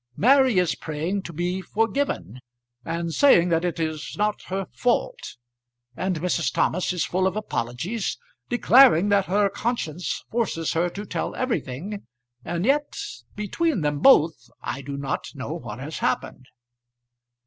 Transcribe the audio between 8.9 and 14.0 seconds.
that her conscience forces her to tell everything; and yet, between them